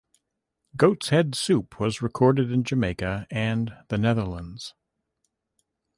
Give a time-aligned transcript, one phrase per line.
[0.75, 4.73] "Goats Head Soup" was recorded in Jamaica and the Netherlands.